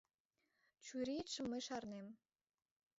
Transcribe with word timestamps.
Чуриетшым 0.85 1.45
мый 1.51 1.61
шарнем. 1.67 2.07